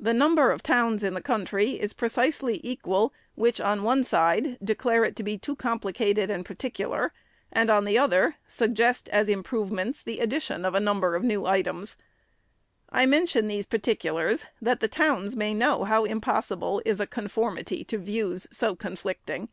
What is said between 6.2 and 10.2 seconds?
and particular; and, on the other, suggest, as improvements, the